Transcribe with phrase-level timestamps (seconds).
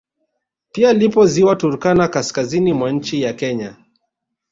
[0.71, 3.75] Pia lipo ziwa Turkana kaskazini mwa nchi ya Kenya